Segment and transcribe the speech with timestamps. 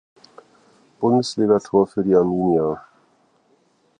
[0.99, 2.83] Bundesliga-Tor für die Arminia.